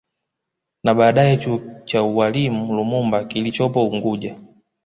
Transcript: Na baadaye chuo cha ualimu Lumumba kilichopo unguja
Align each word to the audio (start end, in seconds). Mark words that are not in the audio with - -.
Na 0.83 0.93
baadaye 0.95 1.37
chuo 1.37 1.61
cha 1.85 2.03
ualimu 2.03 2.73
Lumumba 2.75 3.23
kilichopo 3.25 3.87
unguja 3.87 4.35